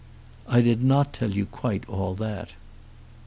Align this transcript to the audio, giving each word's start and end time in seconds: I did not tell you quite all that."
I 0.47 0.61
did 0.61 0.83
not 0.83 1.13
tell 1.13 1.29
you 1.29 1.45
quite 1.45 1.87
all 1.87 2.15
that." 2.15 2.53